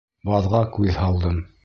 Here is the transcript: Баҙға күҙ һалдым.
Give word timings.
Баҙға 0.29 0.61
күҙ 0.77 0.97
һалдым. 1.03 1.41